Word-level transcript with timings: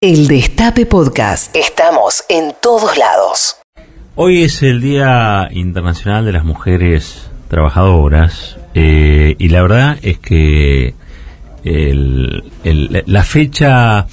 El 0.00 0.28
Destape 0.28 0.86
Podcast. 0.86 1.56
Estamos 1.56 2.22
en 2.28 2.54
todos 2.62 2.96
lados. 2.96 3.56
Hoy 4.14 4.44
es 4.44 4.62
el 4.62 4.80
Día 4.80 5.48
Internacional 5.50 6.24
de 6.24 6.30
las 6.30 6.44
Mujeres 6.44 7.28
Trabajadoras 7.48 8.58
eh, 8.74 9.34
y 9.40 9.48
la 9.48 9.60
verdad 9.62 9.98
es 10.02 10.18
que 10.20 10.94
la 11.64 13.24
fecha 13.24 14.06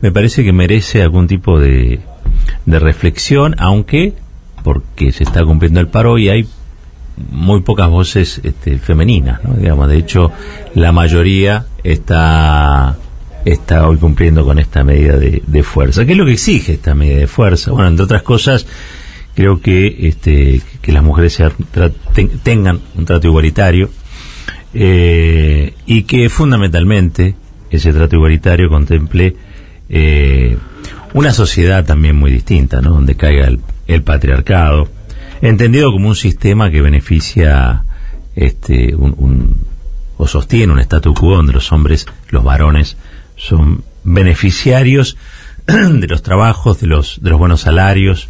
me 0.00 0.10
parece 0.10 0.42
que 0.42 0.54
merece 0.54 1.02
algún 1.02 1.28
tipo 1.28 1.60
de, 1.60 2.00
de 2.64 2.78
reflexión, 2.78 3.56
aunque 3.58 4.14
porque 4.64 5.12
se 5.12 5.24
está 5.24 5.44
cumpliendo 5.44 5.80
el 5.80 5.88
paro 5.88 6.16
y 6.16 6.30
hay 6.30 6.48
muy 7.30 7.60
pocas 7.60 7.90
voces 7.90 8.40
este, 8.42 8.78
femeninas, 8.78 9.44
¿no? 9.44 9.52
digamos. 9.52 9.86
De 9.86 9.98
hecho, 9.98 10.32
la 10.74 10.92
mayoría 10.92 11.66
está 11.84 12.96
está 13.44 13.86
hoy 13.88 13.96
cumpliendo 13.96 14.44
con 14.44 14.58
esta 14.58 14.84
medida 14.84 15.16
de, 15.16 15.62
fuerza. 15.62 16.04
¿Qué 16.04 16.12
es 16.12 16.18
lo 16.18 16.26
que 16.26 16.32
exige 16.32 16.74
esta 16.74 16.94
medida 16.94 17.18
de 17.18 17.26
fuerza? 17.26 17.70
Bueno, 17.72 17.88
entre 17.88 18.04
otras 18.04 18.22
cosas, 18.22 18.66
creo 19.34 19.60
que 19.60 20.08
este 20.08 20.60
que 20.82 20.92
las 20.92 21.02
mujeres 21.02 21.40
tengan 22.42 22.80
un 22.96 23.04
trato 23.04 23.26
igualitario 23.28 23.90
eh, 24.74 25.74
y 25.86 26.02
que 26.02 26.28
fundamentalmente 26.28 27.34
ese 27.70 27.92
trato 27.92 28.16
igualitario 28.16 28.68
contemple 28.68 29.36
eh, 29.88 30.56
una 31.14 31.32
sociedad 31.32 31.84
también 31.84 32.16
muy 32.16 32.30
distinta, 32.30 32.80
¿no? 32.80 32.90
donde 32.90 33.16
caiga 33.16 33.46
el, 33.48 33.60
el 33.86 34.02
patriarcado, 34.02 34.88
entendido 35.42 35.90
como 35.90 36.08
un 36.08 36.16
sistema 36.16 36.70
que 36.70 36.80
beneficia 36.80 37.84
este, 38.36 38.94
un, 38.94 39.14
un- 39.18 39.56
o 40.16 40.26
sostiene 40.28 40.72
un 40.72 40.80
statu 40.80 41.14
quo 41.14 41.36
donde 41.36 41.52
los 41.54 41.72
hombres, 41.72 42.06
los 42.28 42.44
varones, 42.44 42.96
son 43.40 43.82
beneficiarios 44.04 45.16
de 45.66 46.06
los 46.06 46.22
trabajos, 46.22 46.80
de 46.80 46.86
los, 46.86 47.20
de 47.22 47.30
los 47.30 47.38
buenos 47.38 47.62
salarios, 47.62 48.28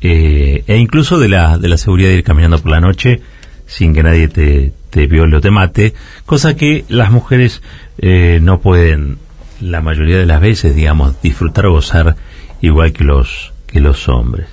eh, 0.00 0.64
e 0.66 0.76
incluso 0.76 1.18
de 1.18 1.28
la, 1.28 1.56
de 1.58 1.68
la 1.68 1.76
seguridad 1.76 2.08
de 2.08 2.16
ir 2.16 2.24
caminando 2.24 2.58
por 2.58 2.72
la 2.72 2.80
noche 2.80 3.20
sin 3.66 3.94
que 3.94 4.02
nadie 4.02 4.26
te, 4.28 4.72
te 4.90 5.06
viole 5.06 5.36
o 5.36 5.40
te 5.40 5.50
mate, 5.50 5.94
cosa 6.26 6.56
que 6.56 6.84
las 6.88 7.12
mujeres 7.12 7.62
eh, 7.98 8.40
no 8.42 8.60
pueden 8.60 9.18
la 9.60 9.80
mayoría 9.80 10.18
de 10.18 10.26
las 10.26 10.40
veces, 10.40 10.74
digamos, 10.74 11.20
disfrutar 11.22 11.66
o 11.66 11.72
gozar 11.72 12.16
igual 12.60 12.92
que 12.92 13.04
los, 13.04 13.52
que 13.66 13.80
los 13.80 14.08
hombres. 14.08 14.48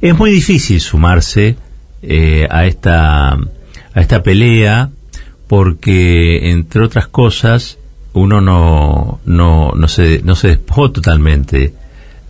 Es 0.00 0.18
muy 0.18 0.32
difícil 0.32 0.80
sumarse 0.80 1.56
eh, 2.02 2.48
a 2.50 2.66
esta 2.66 3.38
a 3.94 4.00
esta 4.00 4.22
pelea 4.22 4.90
porque 5.46 6.50
entre 6.50 6.82
otras 6.82 7.06
cosas 7.06 7.78
uno 8.14 8.40
no 8.40 9.20
no 9.24 9.72
no 9.74 9.88
se 9.88 10.20
no 10.22 10.34
se 10.36 10.48
despojó 10.48 10.90
totalmente 10.90 11.74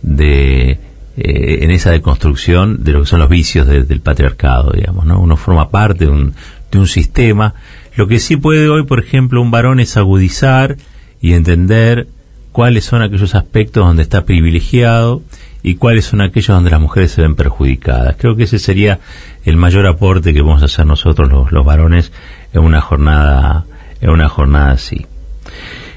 de 0.01 0.71
eh, 1.17 1.57
en 1.61 1.71
esa 1.71 1.91
deconstrucción 1.91 2.83
de 2.83 2.93
lo 2.93 3.01
que 3.01 3.05
son 3.07 3.19
los 3.19 3.29
vicios 3.29 3.67
de- 3.67 3.83
del 3.83 3.99
patriarcado 4.01 4.71
digamos 4.71 5.05
no 5.05 5.19
uno 5.19 5.35
forma 5.37 5.69
parte 5.69 6.05
de 6.05 6.11
un 6.11 6.33
de 6.71 6.79
un 6.79 6.87
sistema 6.87 7.53
lo 7.95 8.07
que 8.07 8.19
sí 8.19 8.35
puede 8.37 8.67
hoy 8.69 8.83
por 8.83 8.99
ejemplo 8.99 9.41
un 9.41 9.51
varón 9.51 9.79
es 9.79 9.95
agudizar 9.97 10.77
y 11.21 11.33
entender 11.33 12.07
cuáles 12.51 12.85
son 12.85 13.01
aquellos 13.01 13.35
aspectos 13.35 13.85
donde 13.85 14.03
está 14.03 14.25
privilegiado 14.25 15.21
y 15.63 15.75
cuáles 15.75 16.05
son 16.05 16.21
aquellos 16.21 16.47
donde 16.49 16.69
las 16.71 16.81
mujeres 16.81 17.11
se 17.13 17.21
ven 17.21 17.35
perjudicadas. 17.35 18.17
Creo 18.17 18.35
que 18.35 18.43
ese 18.43 18.59
sería 18.59 18.99
el 19.45 19.55
mayor 19.55 19.87
aporte 19.87 20.33
que 20.33 20.41
vamos 20.41 20.61
a 20.61 20.65
hacer 20.65 20.85
nosotros 20.85 21.29
los, 21.31 21.53
los 21.53 21.65
varones 21.65 22.11
en 22.53 22.61
una 22.63 22.81
jornada 22.81 23.63
en 24.01 24.09
una 24.09 24.27
jornada 24.27 24.71
así. 24.71 25.05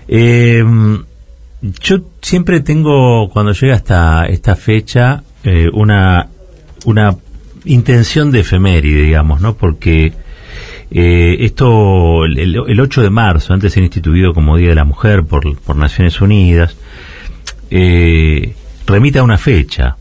Eh, 0.09 0.65
yo 1.81 1.97
siempre 2.23 2.61
tengo 2.61 3.29
cuando 3.31 3.53
llega 3.53 3.75
hasta 3.75 4.27
esta 4.27 4.57
fecha 4.57 5.23
eh, 5.43 5.69
una 5.73 6.29
una 6.85 7.17
intención 7.65 8.31
de 8.31 8.41
efeméride, 8.41 9.03
digamos, 9.03 9.41
¿no? 9.41 9.57
Porque 9.57 10.13
eh, 10.91 11.37
esto, 11.41 12.25
el, 12.25 12.39
el 12.39 12.81
8 12.81 13.03
de 13.03 13.11
marzo, 13.11 13.53
antes 13.53 13.73
ser 13.73 13.83
instituido 13.83 14.33
como 14.33 14.57
Día 14.57 14.69
de 14.69 14.75
la 14.77 14.85
Mujer 14.85 15.25
por, 15.25 15.59
por 15.59 15.77
Naciones 15.77 16.21
Unidas, 16.21 16.77
eh, 17.71 18.55
remite 18.87 19.19
a 19.19 19.25
una 19.25 19.39
fecha. 19.39 19.97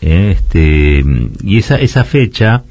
este, 0.00 1.02
y 1.42 1.58
esa, 1.58 1.76
esa 1.76 2.04
fecha 2.04 2.64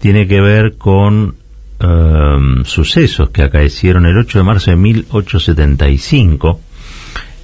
tiene 0.00 0.26
que 0.26 0.40
ver 0.40 0.76
con 0.78 1.36
em, 1.82 2.64
sucesos 2.64 3.30
que 3.30 3.42
acaecieron 3.42 4.06
el 4.06 4.16
8 4.16 4.38
de 4.38 4.44
marzo 4.44 4.70
de 4.70 4.76
1875, 4.76 6.60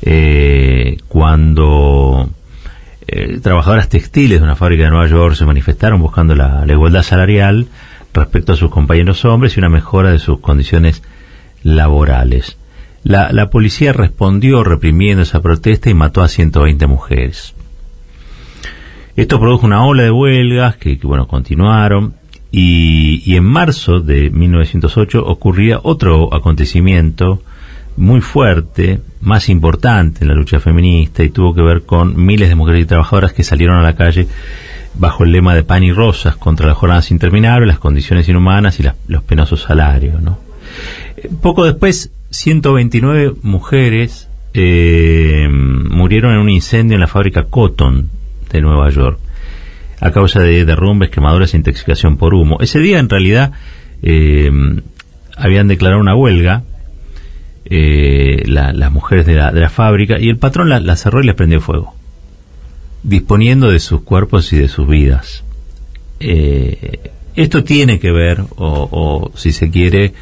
eh, 0.03 0.97
cuando 1.09 2.31
eh, 3.07 3.41
trabajadoras 3.41 3.89
textiles 3.89 4.39
de 4.39 4.45
una 4.45 4.55
fábrica 4.55 4.85
de 4.85 4.91
Nueva 4.91 5.07
York 5.07 5.35
se 5.35 5.47
manifestaron 5.47 6.01
buscando 6.01 6.35
la, 6.35 6.65
igualdad 6.69 7.03
salarial 7.03 7.69
respecto 8.13 8.53
a 8.53 8.57
sus 8.57 8.71
compañeros 8.71 9.25
hombres 9.25 9.57
y 9.57 9.61
una 9.61 9.71
mejora 9.71 10.11
de 10.11 10.19
sus 10.19 10.41
condiciones 10.41 11.03
laborales. 11.63 12.59
La, 13.03 13.33
la 13.33 13.49
policía 13.49 13.93
respondió 13.93 14.63
reprimiendo 14.63 15.23
esa 15.23 15.41
protesta 15.41 15.89
y 15.89 15.95
mató 15.95 16.23
a 16.23 16.29
120 16.29 16.87
mujeres. 16.87 17.55
Esto 19.17 19.41
produjo 19.41 19.67
una 19.67 19.85
ola 19.85 20.05
de 20.05 20.11
huelgas 20.11 20.77
que, 20.77 20.99
que, 20.99 21.07
bueno, 21.07 21.27
continuaron 21.27 22.18
y, 22.51 23.37
en 23.37 23.45
marzo 23.45 24.01
de 24.01 24.31
1908 24.31 25.25
ocurría 25.25 25.81
otro 25.83 26.35
acontecimiento 26.35 27.43
muy 27.97 28.21
fuerte, 28.21 29.01
más 29.21 29.49
importante 29.49 30.21
en 30.23 30.29
la 30.29 30.35
lucha 30.35 30.61
feminista 30.61 31.23
y 31.25 31.31
tuvo 31.31 31.55
que 31.55 31.63
ver 31.63 31.83
con 31.83 32.25
miles 32.25 32.49
de 32.49 32.55
mujeres 32.55 32.85
y 32.85 32.87
trabajadoras 32.87 33.33
que 33.33 33.43
salieron 33.43 33.77
a 33.77 33.83
la 33.83 33.97
calle 33.97 34.29
bajo 34.95 35.25
el 35.25 35.33
lema 35.33 35.55
de 35.55 35.63
pan 35.63 35.83
y 35.83 35.93
rosas 35.93 36.37
contra 36.37 36.67
las 36.67 36.77
jornadas 36.77 37.11
interminables, 37.11 37.69
las 37.69 37.79
condiciones 37.79 38.29
inhumanas 38.29 38.81
y 38.81 38.85
los 39.09 39.23
penosos 39.25 39.63
salarios. 39.63 40.23
¿no? 40.23 40.39
Poco 41.43 41.65
después, 41.65 42.13
129 42.31 43.35
mujeres 43.43 44.29
eh, 44.55 45.49
murieron 45.51 46.33
en 46.33 46.39
un 46.39 46.51
incendio 46.51 46.95
en 46.95 47.01
la 47.01 47.07
fábrica 47.09 47.45
Cotton 47.45 48.11
de 48.51 48.61
Nueva 48.63 48.89
York 48.91 49.19
a 50.01 50.11
causa 50.13 50.41
de 50.41 50.65
derrumbes, 50.65 51.11
quemaduras 51.11 51.55
e 51.55 51.57
intoxicación 51.57 52.17
por 52.17 52.35
humo. 52.35 52.59
Ese 52.61 52.79
día, 52.79 52.99
en 52.99 53.09
realidad, 53.09 53.53
eh, 54.03 54.51
habían 55.37 55.69
declarado 55.69 56.01
una 56.01 56.15
huelga 56.15 56.63
eh, 57.71 58.43
la- 58.47 58.73
las 58.73 58.91
mujeres 58.93 59.27
de 59.27 59.35
la, 59.35 59.53
de 59.53 59.61
la 59.61 59.69
fábrica 59.71 60.19
y 60.19 60.29
el 60.29 60.39
patrón 60.39 60.69
la, 60.71 60.81
la 60.81 60.97
cerró 60.97 61.21
y 61.23 61.27
les 61.27 61.35
prendió 61.35 61.61
fuego, 61.61 61.95
disponiendo 63.03 63.71
de 63.71 63.79
sus 63.81 64.03
cuerpos 64.03 64.53
y 64.53 64.57
de 64.57 64.69
sus 64.69 64.89
vidas. 64.89 65.45
Eh, 66.21 67.11
esto 67.37 67.63
tiene 67.65 67.99
que 68.01 68.11
ver, 68.11 68.41
o, 68.57 68.89
o, 68.91 69.37
si 69.37 69.53
se 69.53 69.71
quiere, 69.71 70.15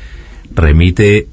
remite 0.55 1.29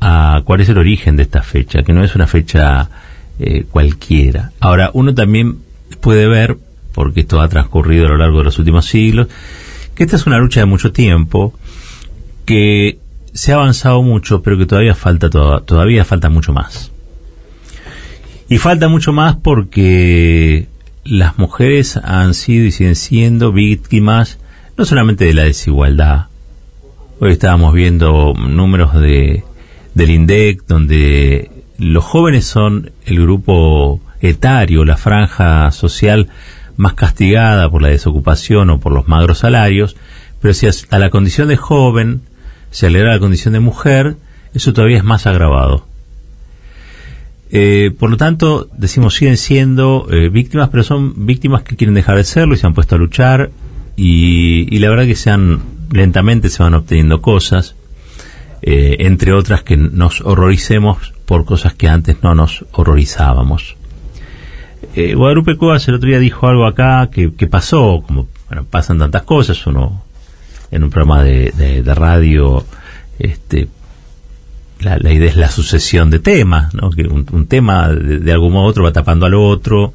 a 0.00 0.42
cuál 0.44 0.60
es 0.60 0.68
el 0.68 0.78
origen 0.78 1.16
de 1.16 1.22
esta 1.22 1.42
fecha, 1.42 1.82
que 1.82 1.92
no 1.92 2.04
es 2.04 2.14
una 2.14 2.26
fecha 2.26 2.90
eh, 3.38 3.64
cualquiera. 3.70 4.52
Ahora, 4.60 4.90
uno 4.92 5.14
también 5.14 5.58
puede 6.00 6.26
ver, 6.26 6.58
porque 6.94 7.20
esto 7.20 7.40
ha 7.40 7.48
transcurrido 7.48 8.06
a 8.06 8.10
lo 8.10 8.16
largo 8.16 8.38
de 8.38 8.44
los 8.44 8.58
últimos 8.58 8.86
siglos, 8.86 9.28
que 9.94 10.04
esta 10.04 10.16
es 10.16 10.26
una 10.26 10.38
lucha 10.38 10.60
de 10.60 10.66
mucho 10.66 10.92
tiempo, 10.92 11.52
que 12.44 12.98
se 13.32 13.52
ha 13.52 13.56
avanzado 13.56 14.02
mucho, 14.02 14.42
pero 14.42 14.56
que 14.56 14.66
todavía 14.66 14.94
falta 14.94 15.28
to- 15.30 15.60
todavía 15.62 16.04
falta 16.04 16.30
mucho 16.30 16.52
más. 16.52 16.92
Y 18.48 18.58
falta 18.58 18.88
mucho 18.88 19.12
más 19.12 19.36
porque 19.36 20.68
las 21.04 21.38
mujeres 21.38 21.96
han 21.96 22.34
sido 22.34 22.66
y 22.66 22.70
siguen 22.70 22.94
siendo 22.96 23.52
víctimas 23.52 24.38
no 24.76 24.84
solamente 24.84 25.24
de 25.24 25.34
la 25.34 25.44
desigualdad. 25.44 26.26
Hoy 27.20 27.32
estábamos 27.32 27.72
viendo 27.74 28.34
números 28.34 28.94
de 28.94 29.44
del 29.94 30.10
INDEC 30.10 30.64
donde 30.66 31.50
los 31.78 32.04
jóvenes 32.04 32.44
son 32.46 32.90
el 33.06 33.20
grupo 33.22 34.00
etario, 34.20 34.84
la 34.84 34.96
franja 34.96 35.70
social 35.70 36.28
más 36.76 36.94
castigada 36.94 37.70
por 37.70 37.82
la 37.82 37.88
desocupación 37.88 38.70
o 38.70 38.80
por 38.80 38.92
los 38.92 39.08
magros 39.08 39.38
salarios, 39.38 39.96
pero 40.40 40.54
si 40.54 40.66
a 40.66 40.98
la 40.98 41.10
condición 41.10 41.48
de 41.48 41.56
joven 41.56 42.22
se 42.70 42.86
alegra 42.86 43.12
la 43.12 43.18
condición 43.18 43.54
de 43.54 43.60
mujer, 43.60 44.16
eso 44.52 44.72
todavía 44.72 44.98
es 44.98 45.04
más 45.04 45.26
agravado. 45.26 45.86
Eh, 47.50 47.92
por 47.98 48.10
lo 48.10 48.16
tanto, 48.16 48.68
decimos, 48.76 49.14
siguen 49.14 49.36
siendo 49.36 50.08
eh, 50.10 50.28
víctimas, 50.28 50.70
pero 50.70 50.82
son 50.82 51.26
víctimas 51.26 51.62
que 51.62 51.76
quieren 51.76 51.94
dejar 51.94 52.16
de 52.16 52.24
serlo 52.24 52.54
y 52.54 52.58
se 52.58 52.66
han 52.66 52.74
puesto 52.74 52.96
a 52.96 52.98
luchar 52.98 53.50
y, 53.96 54.74
y 54.74 54.78
la 54.80 54.90
verdad 54.90 55.06
que 55.06 55.14
se 55.14 55.30
han, 55.30 55.62
lentamente 55.92 56.50
se 56.50 56.62
van 56.62 56.74
obteniendo 56.74 57.22
cosas, 57.22 57.76
eh, 58.62 58.96
entre 59.06 59.32
otras 59.32 59.62
que 59.62 59.76
nos 59.76 60.20
horroricemos 60.22 61.12
por 61.26 61.44
cosas 61.44 61.74
que 61.74 61.88
antes 61.88 62.22
no 62.22 62.34
nos 62.34 62.64
horrorizábamos. 62.72 63.76
Eh, 64.94 65.14
Guadalupe 65.14 65.56
Cuevas 65.56 65.86
el 65.88 65.94
otro 65.94 66.08
día 66.08 66.18
dijo 66.18 66.46
algo 66.48 66.66
acá 66.66 67.08
que, 67.10 67.28
pasó, 67.46 68.02
como 68.06 68.28
bueno, 68.48 68.64
pasan 68.68 68.98
tantas 68.98 69.22
cosas, 69.22 69.66
uno 69.66 70.02
en 70.70 70.84
un 70.84 70.90
programa 70.90 71.22
de, 71.22 71.52
de- 71.56 71.82
de 71.82 71.94
radio 71.94 72.64
este, 73.18 73.68
la, 74.80 75.12
idea 75.12 75.28
es 75.30 75.36
la 75.36 75.48
sucesión 75.50 76.10
de 76.10 76.18
temas, 76.18 76.74
¿no? 76.74 76.90
que 76.90 77.02
un, 77.06 77.46
tema 77.46 77.88
de, 77.88 78.30
algún 78.32 78.52
modo 78.52 78.66
otro 78.66 78.84
va 78.84 78.92
tapando 78.92 79.26
al 79.26 79.34
otro, 79.34 79.94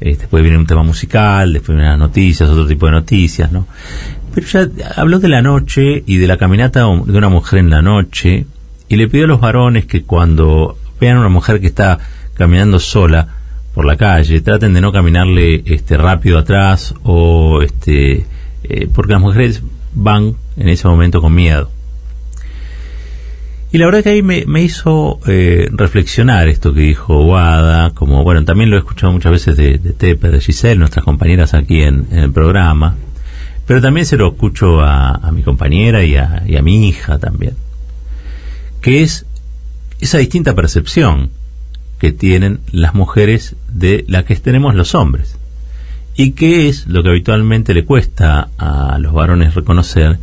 eh, 0.00 0.16
después 0.18 0.42
viene 0.42 0.58
un 0.58 0.66
tema 0.66 0.82
musical, 0.82 1.52
después 1.52 1.76
vienen 1.76 1.90
las 1.92 1.98
noticias, 1.98 2.48
otro 2.48 2.66
tipo 2.66 2.86
de 2.86 2.92
noticias, 2.92 3.52
¿no? 3.52 3.66
Pero 4.34 4.46
ya 4.46 4.68
habló 4.96 5.18
de 5.18 5.28
la 5.28 5.42
noche 5.42 6.02
y 6.06 6.16
de 6.16 6.26
la 6.26 6.36
caminata 6.36 6.80
de 6.80 6.86
una 7.18 7.28
mujer 7.28 7.58
en 7.58 7.70
la 7.70 7.82
noche 7.82 8.46
y 8.88 8.96
le 8.96 9.08
pidió 9.08 9.24
a 9.24 9.28
los 9.28 9.40
varones 9.40 9.86
que 9.86 10.02
cuando 10.04 10.78
vean 11.00 11.16
a 11.16 11.20
una 11.20 11.28
mujer 11.28 11.60
que 11.60 11.66
está 11.66 11.98
caminando 12.34 12.78
sola 12.78 13.39
por 13.74 13.84
la 13.84 13.96
calle, 13.96 14.40
traten 14.40 14.72
de 14.72 14.80
no 14.80 14.92
caminarle 14.92 15.62
este 15.66 15.96
rápido 15.96 16.38
atrás 16.38 16.94
o 17.02 17.62
este 17.62 18.26
eh, 18.64 18.88
porque 18.92 19.12
las 19.12 19.22
mujeres 19.22 19.62
van 19.92 20.34
en 20.56 20.68
ese 20.68 20.88
momento 20.88 21.20
con 21.20 21.34
miedo. 21.34 21.70
Y 23.72 23.78
la 23.78 23.86
verdad 23.86 24.02
que 24.02 24.10
ahí 24.10 24.22
me, 24.22 24.62
hizo 24.62 25.20
eh, 25.28 25.68
reflexionar 25.70 26.48
esto 26.48 26.74
que 26.74 26.80
dijo 26.80 27.24
Wada, 27.24 27.90
como 27.90 28.24
bueno, 28.24 28.44
también 28.44 28.68
lo 28.68 28.76
he 28.76 28.80
escuchado 28.80 29.12
muchas 29.12 29.30
veces 29.30 29.56
de, 29.56 29.78
de 29.78 29.92
Tepe, 29.92 30.28
de 30.28 30.40
Giselle, 30.40 30.76
nuestras 30.76 31.04
compañeras 31.04 31.54
aquí 31.54 31.82
en, 31.82 32.08
el 32.10 32.32
programa, 32.32 32.96
pero 33.66 33.80
también 33.80 34.06
se 34.06 34.16
lo 34.16 34.28
escucho 34.28 34.80
a, 34.80 35.30
mi 35.32 35.44
compañera 35.44 36.02
y 36.02 36.16
a, 36.16 36.42
y 36.46 36.56
a 36.56 36.62
mi 36.62 36.88
hija 36.88 37.18
también, 37.18 37.54
que 38.80 39.02
es 39.02 39.24
esa 40.00 40.18
distinta 40.18 40.54
percepción 40.56 41.30
que 42.00 42.12
tienen 42.12 42.60
las 42.72 42.94
mujeres 42.94 43.54
de 43.68 44.04
la 44.08 44.24
que 44.24 44.34
tenemos 44.36 44.74
los 44.74 44.94
hombres. 44.94 45.36
¿Y 46.16 46.32
qué 46.32 46.68
es 46.68 46.86
lo 46.86 47.02
que 47.02 47.10
habitualmente 47.10 47.74
le 47.74 47.84
cuesta 47.84 48.48
a 48.58 48.98
los 48.98 49.12
varones 49.12 49.54
reconocer? 49.54 50.18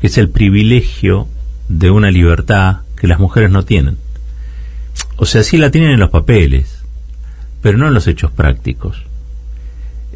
Que 0.00 0.08
es 0.08 0.18
el 0.18 0.28
privilegio 0.28 1.28
de 1.68 1.90
una 1.90 2.10
libertad 2.10 2.78
que 2.96 3.06
las 3.06 3.20
mujeres 3.20 3.50
no 3.50 3.64
tienen. 3.64 3.96
O 5.16 5.24
sea, 5.24 5.44
sí 5.44 5.56
la 5.56 5.70
tienen 5.70 5.92
en 5.92 6.00
los 6.00 6.10
papeles, 6.10 6.82
pero 7.62 7.78
no 7.78 7.86
en 7.86 7.94
los 7.94 8.08
hechos 8.08 8.32
prácticos. 8.32 9.04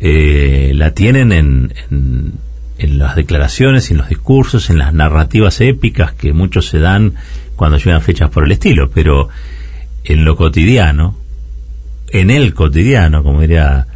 Eh, 0.00 0.72
la 0.74 0.90
tienen 0.90 1.30
en, 1.30 1.72
en, 1.90 2.98
las 2.98 3.14
declaraciones, 3.14 3.90
en 3.90 3.98
los 3.98 4.08
discursos, 4.08 4.68
en 4.68 4.78
las 4.78 4.92
narrativas 4.92 5.60
épicas 5.60 6.12
que 6.12 6.32
muchos 6.32 6.66
se 6.66 6.80
dan 6.80 7.14
cuando 7.54 7.78
llegan 7.78 8.02
fechas 8.02 8.30
por 8.30 8.44
el 8.44 8.52
estilo, 8.52 8.90
pero 8.90 9.28
en 10.04 10.24
lo 10.24 10.36
cotidiano, 10.36 11.16
en 12.08 12.30
el 12.30 12.54
cotidiano, 12.54 13.22
como 13.22 13.40
diría 13.40 13.86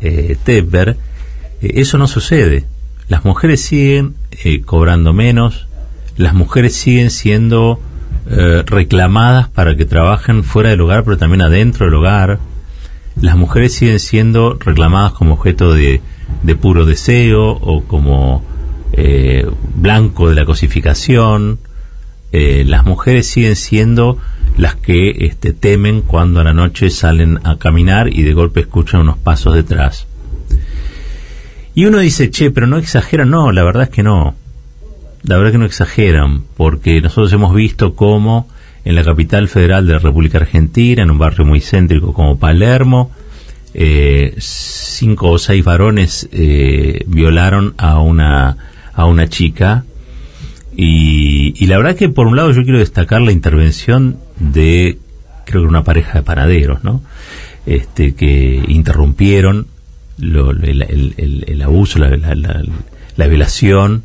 eh, 0.00 0.36
Tepper, 0.44 0.96
eh, 1.60 1.72
eso 1.76 1.98
no 1.98 2.06
sucede. 2.06 2.64
Las 3.08 3.24
mujeres 3.24 3.62
siguen 3.62 4.14
eh, 4.44 4.62
cobrando 4.62 5.12
menos, 5.12 5.68
las 6.16 6.34
mujeres 6.34 6.74
siguen 6.74 7.10
siendo 7.10 7.80
eh, 8.28 8.64
reclamadas 8.66 9.48
para 9.48 9.76
que 9.76 9.84
trabajen 9.84 10.42
fuera 10.42 10.70
del 10.70 10.80
hogar, 10.80 11.04
pero 11.04 11.16
también 11.16 11.42
adentro 11.42 11.86
del 11.86 11.94
hogar. 11.94 12.40
Las 13.20 13.36
mujeres 13.36 13.74
siguen 13.74 14.00
siendo 14.00 14.54
reclamadas 14.54 15.12
como 15.12 15.34
objeto 15.34 15.72
de, 15.72 16.00
puro 16.60 16.84
deseo 16.84 17.50
o 17.50 17.84
como 17.84 18.44
eh, 18.92 19.48
blanco 19.74 20.28
de 20.28 20.34
la 20.34 20.44
cosificación. 20.44 21.58
Las 22.32 22.84
mujeres 22.84 23.28
siguen 23.28 23.56
siendo 23.56 24.18
las 24.56 24.76
que 24.76 25.10
este, 25.26 25.52
temen 25.52 26.02
cuando 26.02 26.40
a 26.40 26.44
la 26.44 26.54
noche 26.54 26.90
salen 26.90 27.40
a 27.44 27.56
caminar 27.58 28.12
y 28.12 28.22
de 28.22 28.32
golpe 28.32 28.60
escuchan 28.60 29.02
unos 29.02 29.18
pasos 29.18 29.54
detrás. 29.54 30.06
Y 31.74 31.84
uno 31.84 31.98
dice, 31.98 32.30
che, 32.30 32.50
pero 32.50 32.66
no 32.66 32.78
exagera, 32.78 33.24
no, 33.24 33.52
la 33.52 33.62
verdad 33.62 33.84
es 33.84 33.90
que 33.90 34.02
no 34.02 34.34
la 35.26 35.36
verdad 35.36 35.52
que 35.52 35.58
no 35.58 35.66
exageran, 35.66 36.44
porque 36.56 37.00
nosotros 37.00 37.32
hemos 37.32 37.54
visto 37.54 37.94
cómo 37.94 38.48
en 38.84 38.94
la 38.94 39.02
capital 39.02 39.48
federal 39.48 39.86
de 39.86 39.94
la 39.94 39.98
República 39.98 40.38
Argentina, 40.38 41.02
en 41.02 41.10
un 41.10 41.18
barrio 41.18 41.44
muy 41.44 41.60
céntrico 41.60 42.12
como 42.12 42.38
Palermo, 42.38 43.10
eh, 43.74 44.34
cinco 44.38 45.32
o 45.32 45.38
seis 45.38 45.64
varones 45.64 46.28
eh, 46.30 47.04
violaron 47.08 47.74
a 47.76 47.98
una, 47.98 48.56
a 48.94 49.06
una 49.06 49.28
chica. 49.28 49.84
Y, 50.76 51.35
y 51.56 51.66
la 51.66 51.76
verdad 51.76 51.96
que 51.96 52.08
por 52.08 52.26
un 52.26 52.36
lado 52.36 52.52
yo 52.52 52.62
quiero 52.62 52.78
destacar 52.78 53.20
la 53.20 53.32
intervención 53.32 54.18
de, 54.38 54.98
creo 55.44 55.62
que 55.62 55.68
una 55.68 55.84
pareja 55.84 56.18
de 56.18 56.22
panaderos, 56.22 56.84
¿no? 56.84 57.02
Este, 57.66 58.14
que 58.14 58.62
interrumpieron 58.68 59.66
el, 60.18 61.62
abuso, 61.62 61.98
la, 61.98 62.16
la 63.16 63.26
violación 63.26 64.04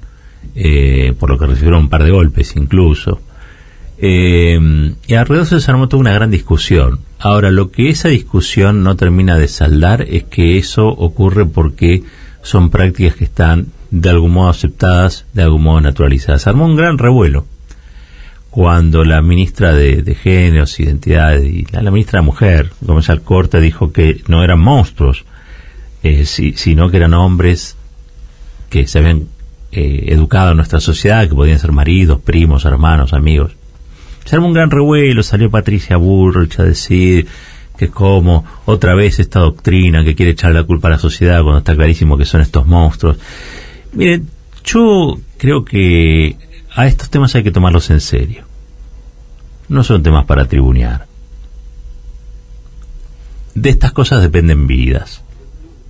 eh, 0.55 1.13
por 1.17 1.29
lo 1.29 1.37
que 1.37 1.45
recibieron 1.45 1.83
un 1.83 1.89
par 1.89 2.03
de 2.03 2.11
golpes 2.11 2.55
incluso. 2.55 3.21
Eh, 3.97 4.59
y 5.07 5.13
alrededor 5.13 5.61
se 5.61 5.71
armó 5.71 5.87
toda 5.87 6.01
una 6.01 6.13
gran 6.13 6.31
discusión. 6.31 6.99
Ahora, 7.19 7.51
lo 7.51 7.71
que 7.71 7.89
esa 7.89 8.09
discusión 8.09 8.83
no 8.83 8.95
termina 8.95 9.37
de 9.37 9.47
saldar 9.47 10.01
es 10.01 10.23
que 10.23 10.57
eso 10.57 10.87
ocurre 10.87 11.45
porque 11.45 12.03
son 12.41 12.71
prácticas 12.71 13.15
que 13.15 13.25
están 13.25 13.67
de 13.91 14.09
algún 14.09 14.31
modo 14.31 14.49
aceptadas, 14.49 15.25
de 15.33 15.43
algún 15.43 15.63
modo 15.63 15.81
naturalizadas. 15.81 16.47
armó 16.47 16.65
un 16.65 16.75
gran 16.75 16.97
revuelo 16.97 17.45
cuando 18.49 19.05
la 19.05 19.21
ministra 19.21 19.73
de, 19.73 20.01
de 20.01 20.13
Géneros, 20.13 20.79
Identidades 20.79 21.45
y 21.45 21.65
la, 21.71 21.89
ministra 21.89 22.19
de 22.19 22.25
Mujer, 22.25 22.71
Gómez 22.81 23.07
Corte, 23.23 23.61
dijo 23.61 23.93
que 23.93 24.21
no 24.27 24.43
eran 24.43 24.59
monstruos, 24.59 25.25
eh, 26.03 26.25
sino 26.25 26.89
que 26.89 26.97
eran 26.97 27.13
hombres 27.13 27.77
que 28.69 28.87
se 28.87 28.99
habían 28.99 29.27
eh, 29.71 30.05
educado 30.07 30.51
en 30.51 30.57
nuestra 30.57 30.81
sociedad, 30.81 31.27
que 31.29 31.35
podían 31.35 31.59
ser 31.59 31.71
maridos, 31.71 32.19
primos, 32.19 32.65
hermanos, 32.65 33.13
amigos. 33.13 33.53
Se 34.25 34.35
armó 34.35 34.47
un 34.47 34.53
gran 34.53 34.69
revuelo, 34.69 35.23
salió 35.23 35.49
Patricia 35.49 35.95
Bullrich 35.95 36.59
a 36.59 36.63
decir 36.63 37.27
que 37.77 37.87
como 37.87 38.45
otra 38.65 38.95
vez 38.95 39.19
esta 39.19 39.39
doctrina 39.39 40.03
que 40.03 40.13
quiere 40.13 40.33
echar 40.33 40.51
la 40.51 40.63
culpa 40.63 40.89
a 40.89 40.91
la 40.91 40.99
sociedad 40.99 41.41
cuando 41.41 41.59
está 41.59 41.73
clarísimo 41.73 42.17
que 42.17 42.25
son 42.25 42.41
estos 42.41 42.67
monstruos. 42.67 43.17
Miren, 43.93 44.29
yo 44.63 45.17
creo 45.37 45.65
que 45.65 46.37
a 46.73 46.87
estos 46.87 47.09
temas 47.09 47.35
hay 47.35 47.43
que 47.43 47.51
tomarlos 47.51 47.89
en 47.89 47.99
serio. 47.99 48.45
No 49.67 49.83
son 49.83 50.03
temas 50.03 50.25
para 50.25 50.47
tribunear. 50.47 51.07
De 53.53 53.69
estas 53.69 53.91
cosas 53.91 54.21
dependen 54.21 54.67
vidas, 54.67 55.23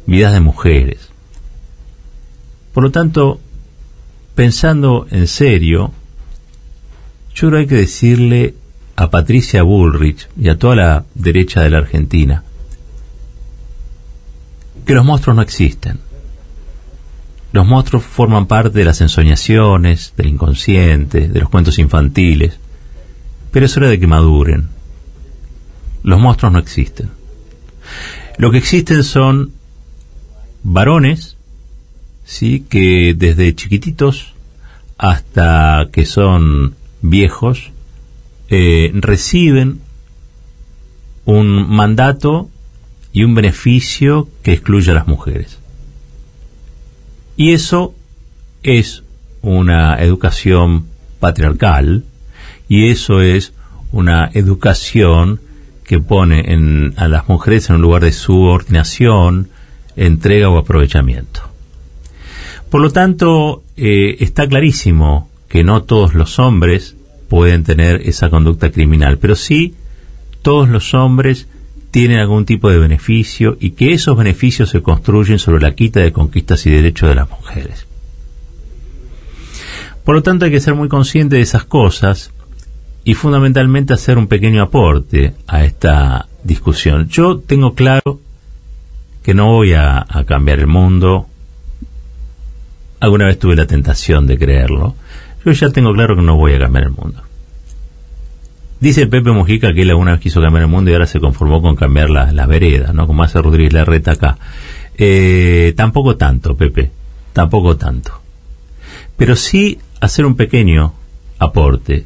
vidas 0.08 0.34
de 0.34 0.40
mujeres. 0.40 1.10
Por 2.74 2.84
lo 2.84 2.92
tanto, 2.92 3.40
pensando 4.34 5.06
en 5.12 5.28
serio, 5.28 5.92
yo 7.36 7.48
creo 7.48 7.52
que 7.52 7.58
hay 7.58 7.68
que 7.68 7.76
decirle 7.76 8.56
a 8.96 9.10
Patricia 9.10 9.64
Bullrich 9.64 10.28
y 10.38 10.50
a 10.50 10.58
toda 10.58 10.76
la 10.76 11.06
derecha 11.14 11.62
de 11.62 11.70
la 11.70 11.80
Argentina 11.80 12.44
que 14.86 14.94
los 14.94 15.06
monstruos 15.06 15.36
no 15.36 15.42
existen. 15.42 16.00
Los 17.52 17.68
monstruos 17.68 18.04
forman 18.04 18.46
parte 18.46 18.80
de 18.80 18.86
las 18.86 19.02
ensoñaciones, 19.02 20.14
del 20.16 20.28
inconsciente, 20.28 21.28
de 21.28 21.40
los 21.40 21.50
cuentos 21.50 21.80
infantiles, 21.80 22.60
pero 23.52 23.66
es 23.66 23.76
hora 23.76 23.90
de 23.90 24.00
que 24.00 24.08
maduren. 24.08 24.70
Los 26.04 26.20
monstruos 26.20 26.54
no 26.54 26.60
existen. 26.60 27.10
Lo 28.38 28.52
que 28.52 28.58
existen 28.58 29.04
son 29.04 29.52
varones 30.64 31.38
¿sí? 32.24 32.66
que 32.70 33.14
desde 33.16 33.56
chiquititos 33.56 34.34
hasta 34.98 35.90
que 35.92 36.06
son 36.06 36.76
viejos 37.02 37.72
eh, 38.50 38.92
reciben 38.94 39.82
un 41.26 41.70
mandato 41.70 42.50
y 43.14 43.24
un 43.24 43.36
beneficio 43.36 44.30
que 44.44 44.54
excluye 44.54 44.92
a 44.92 44.96
las 44.96 45.08
mujeres. 45.08 45.61
Y 47.42 47.54
eso 47.54 47.96
es 48.62 49.02
una 49.42 49.96
educación 49.96 50.86
patriarcal 51.20 52.04
y 52.70 52.90
eso 52.90 53.20
es 53.20 53.54
una 53.92 54.30
educación 54.32 55.42
que 55.84 56.00
pone 56.00 56.54
en, 56.54 56.94
a 56.98 57.08
las 57.08 57.28
mujeres 57.28 57.68
en 57.68 57.78
un 57.78 57.82
lugar 57.82 58.04
de 58.04 58.12
subordinación, 58.12 59.50
entrega 59.96 60.50
o 60.50 60.60
aprovechamiento. 60.60 61.42
Por 62.70 62.82
lo 62.82 62.92
tanto, 62.92 63.64
eh, 63.76 64.18
está 64.20 64.48
clarísimo 64.48 65.28
que 65.50 65.64
no 65.64 65.82
todos 65.82 66.14
los 66.14 66.38
hombres 66.38 66.96
pueden 67.28 67.64
tener 67.64 68.08
esa 68.08 68.30
conducta 68.30 68.70
criminal, 68.70 69.18
pero 69.18 69.36
sí 69.36 69.74
todos 70.44 70.70
los 70.70 70.94
hombres 70.94 71.48
tienen 71.92 72.20
algún 72.20 72.46
tipo 72.46 72.70
de 72.70 72.80
beneficio 72.80 73.58
y 73.60 73.72
que 73.72 73.94
esos 73.94 74.18
beneficios 74.18 74.70
se 74.70 74.82
construyen 74.82 75.40
sobre 75.40 75.62
la 75.62 75.76
quita 75.76 76.00
de 76.00 76.12
conquistas 76.12 76.66
y 76.66 76.72
derechos 76.72 77.10
de 77.10 77.16
las 77.16 77.30
mujeres. 77.30 77.86
Por 80.04 80.16
lo 80.16 80.24
tanto, 80.24 80.46
hay 80.46 80.52
que 80.52 80.60
ser 80.60 80.74
muy 80.74 80.90
consciente 80.90 81.36
de 81.36 81.42
esas 81.44 81.66
cosas 81.66 82.32
y 83.04 83.14
fundamentalmente 83.14 83.94
hacer 83.94 84.18
un 84.18 84.28
pequeño 84.28 84.64
aporte 84.64 85.34
a 85.48 85.64
esta 85.64 86.28
discusión. 86.44 87.08
Yo 87.10 87.40
tengo 87.40 87.76
claro 87.76 88.20
que 89.24 89.34
no 89.34 89.48
voy 89.48 89.74
a 89.74 90.06
cambiar 90.26 90.60
el 90.60 90.68
mundo, 90.68 91.28
Alguna 93.02 93.26
vez 93.26 93.40
tuve 93.40 93.56
la 93.56 93.66
tentación 93.66 94.28
de 94.28 94.38
creerlo. 94.38 94.96
Yo 95.44 95.52
ya 95.52 95.72
tengo 95.72 95.92
claro 95.92 96.16
que 96.16 96.22
no 96.22 96.38
voy 96.38 96.54
a 96.54 96.60
cambiar 96.60 96.86
el 96.86 96.92
mundo. 96.92 97.24
Dice 98.82 99.06
Pepe 99.06 99.32
Mujica 99.32 99.74
que 99.74 99.84
él 99.84 99.92
alguna 99.92 100.14
vez 100.14 100.20
quiso 100.20 100.42
cambiar 100.42 100.64
el 100.64 100.70
mundo 100.70 100.90
y 100.90 100.94
ahora 100.94 101.06
se 101.06 101.20
conformó 101.20 101.62
con 101.62 101.76
cambiar 101.76 102.10
las 102.10 102.34
la 102.34 102.48
veredas, 102.48 102.94
¿no? 102.96 103.06
Como 103.06 103.22
hace 103.22 103.40
Rodríguez 103.40 103.74
Larreta 103.74 104.14
acá. 104.14 104.40
Eh, 104.98 105.74
tampoco 105.78 106.18
tanto, 106.18 106.58
Pepe, 106.58 106.92
tampoco 107.32 107.78
tanto. 107.78 108.20
Pero 109.16 109.36
sí 109.36 109.78
hacer 110.00 110.26
un 110.26 110.36
pequeño 110.36 110.94
aporte, 111.38 112.06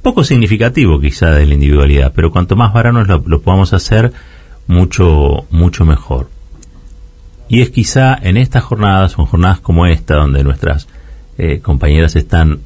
poco 0.00 0.24
significativo 0.24 0.98
quizá 1.00 1.32
de 1.32 1.44
la 1.44 1.52
individualidad, 1.52 2.12
pero 2.16 2.32
cuanto 2.32 2.56
más 2.56 2.72
varanos 2.72 3.06
lo, 3.06 3.22
lo 3.26 3.42
podamos 3.42 3.74
hacer, 3.74 4.10
mucho, 4.66 5.44
mucho 5.50 5.84
mejor. 5.84 6.30
Y 7.48 7.60
es 7.60 7.68
quizá 7.70 8.14
en 8.14 8.38
estas 8.38 8.64
jornadas, 8.64 9.18
o 9.18 9.22
en 9.22 9.26
jornadas 9.26 9.60
como 9.60 9.84
esta, 9.84 10.14
donde 10.14 10.44
nuestras 10.44 10.88
eh, 11.36 11.60
compañeras 11.60 12.16
están 12.16 12.60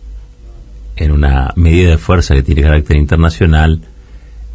en 0.97 1.11
una 1.11 1.53
medida 1.57 1.91
de 1.91 1.99
fuerza 1.99 2.35
que 2.35 2.43
tiene 2.43 2.63
carácter 2.63 2.97
internacional, 2.97 3.81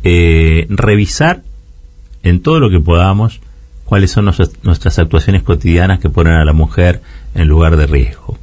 eh, 0.03 0.65
revisar 0.69 1.43
en 2.23 2.41
todo 2.41 2.59
lo 2.59 2.69
que 2.69 2.79
podamos 2.79 3.41
cuáles 3.85 4.11
son 4.11 4.25
nuestras 4.25 4.99
actuaciones 4.99 5.43
cotidianas 5.43 5.99
que 5.99 6.09
ponen 6.09 6.33
a 6.33 6.45
la 6.45 6.53
mujer 6.53 7.01
en 7.33 7.47
lugar 7.47 7.75
de 7.75 7.87
riesgo. 7.87 8.37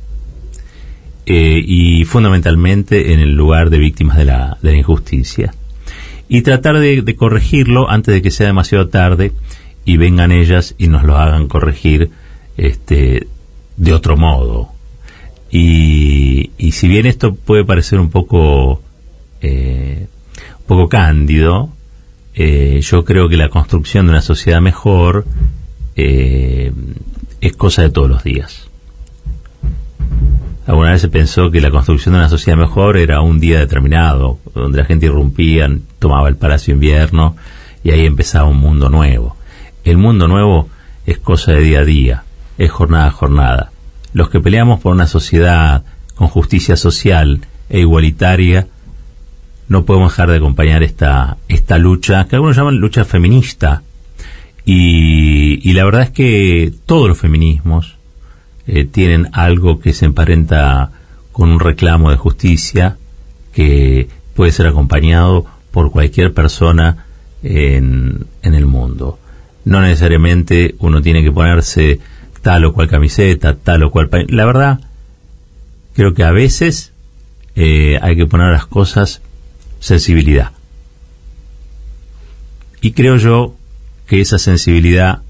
Eh, 1.25 1.61
y 1.65 2.05
fundamentalmente 2.05 3.13
en 3.13 3.21
el 3.21 3.33
lugar 3.33 3.71
de 3.71 3.79
víctimas 3.79 4.17
de 4.17 4.27
la, 4.27 4.59
de 4.63 4.73
la 4.73 4.79
injusticia. 4.79 5.55
Y 6.29 6.43
tratar 6.43 6.79
de, 6.79 7.03
de, 7.03 7.17
corregirlo 7.17 7.91
antes 7.91 8.15
de 8.15 8.23
que 8.23 8.31
sea 8.31 8.47
demasiado 8.47 8.89
tarde 8.89 9.33
y 9.85 9.97
vengan 9.97 10.33
ellas 10.33 10.75
y 10.79 10.89
nos 10.89 11.05
lo 11.05 11.17
hagan 11.17 11.49
corregir 11.49 12.11
este, 12.57 13.27
de 13.77 13.93
otro 13.93 14.17
modo, 14.17 14.71
y, 15.59 16.51
y 16.59 16.73
si 16.73 16.87
bien 16.87 17.07
esto 17.07 17.35
puede 17.35 17.65
parecer 17.65 17.99
un 17.99 18.11
poco, 18.11 18.83
eh, 19.41 20.07
un 20.59 20.67
poco 20.67 20.91
cándido, 20.91 21.71
eh, 22.35 22.81
yo 22.83 23.07
creo 23.07 23.31
que 23.31 23.39
la 23.39 23.49
construcción 23.49 24.05
de 24.05 24.13
una 24.13 24.21
sociedad 24.21 24.61
mejor 24.61 25.25
eh, 25.95 26.73
es 27.41 27.57
cosa 27.57 27.81
de 27.81 27.89
todos 27.89 28.11
los 28.11 28.23
días. 28.23 28.69
Alguna 30.67 30.91
vez 30.91 31.01
se 31.01 31.09
pensó 31.09 31.51
que 31.51 31.63
la 31.63 31.71
construcción 31.71 32.13
de 32.13 32.19
una 32.19 32.29
sociedad 32.29 32.59
mejor 32.59 32.99
era 32.99 33.23
un 33.23 33.41
día 33.41 33.59
determinado, 33.59 34.39
donde 34.55 34.77
la 34.77 34.85
gente 34.85 35.07
irrumpía, 35.07 35.71
tomaba 35.99 36.29
el 36.29 36.37
Palacio 36.37 36.75
Invierno 36.75 37.35
y 37.83 37.93
ahí 37.93 38.05
empezaba 38.05 38.47
un 38.47 38.59
mundo 38.59 38.91
nuevo. 38.91 39.37
El 39.85 39.97
mundo 39.97 40.29
nuevo 40.29 40.69
es 41.07 41.19
cosa 41.19 41.53
de 41.53 41.61
día 41.61 41.81
a 41.81 41.85
día, 41.87 42.25
es 42.59 42.71
jornada 42.71 43.07
a 43.07 43.13
jornada 43.13 43.71
los 44.17 44.31
que 44.31 44.41
peleamos 44.41 44.81
por 44.81 44.95
una 44.95 45.07
sociedad 45.07 45.85
con 46.15 46.29
justicia 46.29 46.79
social 46.79 47.43
e 47.69 47.81
igualitaria, 47.81 48.67
no 49.69 49.85
podemos 49.85 50.11
dejar 50.11 50.31
de 50.31 50.39
acompañar 50.39 50.83
esta, 50.83 51.37
esta 51.49 51.77
lucha, 51.77 52.27
que 52.27 52.37
algunos 52.37 52.57
llaman 52.57 52.79
lucha 52.79 53.05
feminista. 53.05 53.83
Y, 54.65 55.71
la 55.75 55.85
verdad 55.85 56.01
es 56.05 56.11
que 56.13 56.73
todos 56.87 57.09
los 57.09 57.19
feminismos 57.19 57.99
eh, 58.67 58.87
tienen 58.87 59.29
algo 59.33 59.81
que 59.81 59.93
se 59.93 60.07
emparenta 60.07 60.93
con 61.31 61.51
un 61.51 61.61
reclamo 61.61 62.11
de 62.11 62.17
justicia 62.17 62.97
que 63.53 64.09
puede 64.35 64.51
ser 64.51 64.67
acompañado 64.67 65.45
por 65.71 65.91
cualquier 65.91 66.33
persona 66.33 67.05
en, 67.43 68.25
en 68.41 68.55
el 68.55 68.65
mundo. 68.65 69.19
No 69.67 69.83
necesariamente 69.83 70.75
uno 70.79 71.03
tiene 71.03 71.23
que 71.23 71.33
ponerse 71.33 72.01
tal 72.43 72.65
o 72.65 72.73
cual 72.73 72.89
camiseta, 72.89 73.57
tal 73.57 73.83
o 73.83 73.91
cual... 73.91 74.09
La 74.29 74.45
verdad, 74.45 74.81
creo 75.95 76.15
que 76.15 76.25
a 76.25 76.31
veces 76.31 76.93
eh, 77.55 77.99
hay 78.03 78.17
que 78.17 78.27
poner 78.27 78.53
las 78.53 78.67
cosas 78.67 79.23
sensibilidad. 79.81 80.53
Y 82.81 82.93
creo 82.93 83.17
yo 83.17 83.55
que 84.07 84.21
esa 84.21 84.39
sensibilidad 84.39 85.23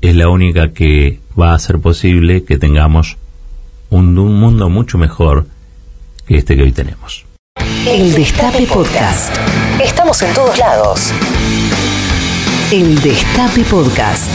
es 0.00 0.14
la 0.14 0.28
única 0.28 0.72
que 0.72 1.20
va 1.38 1.52
a 1.52 1.54
hacer 1.54 1.78
posible 1.78 2.44
que 2.44 2.58
tengamos 2.58 3.16
un, 3.90 4.16
un 4.18 4.40
mundo 4.40 4.68
mucho 4.70 4.96
mejor 4.96 5.46
que 6.26 6.38
este 6.38 6.56
que 6.56 6.62
hoy 6.62 6.72
tenemos. 6.72 7.24
El 7.86 8.14
Destape 8.14 8.66
Podcast. 8.66 9.34
Estamos 9.82 10.22
en 10.22 10.32
todos 10.34 10.56
lados. 10.58 11.12
El 12.70 13.00
Destape 13.00 13.64
Podcast. 13.64 14.30